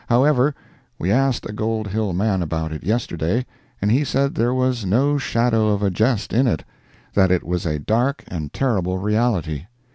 However, 0.09 0.55
we 0.97 1.11
asked 1.11 1.47
a 1.47 1.53
Gold 1.53 1.89
Hill 1.89 2.11
man 2.13 2.41
about 2.41 2.71
it 2.71 2.83
yesterday, 2.83 3.45
and 3.79 3.91
he 3.91 4.03
said 4.03 4.33
there 4.33 4.51
was 4.51 4.83
no 4.83 5.19
shadow 5.19 5.67
of 5.67 5.83
a 5.83 5.91
jest 5.91 6.33
in 6.33 6.47
it—that 6.47 7.29
it 7.29 7.43
was 7.43 7.67
a 7.67 7.77
dark 7.77 8.23
and 8.27 8.51
terrible 8.51 8.97
reality. 8.97 9.65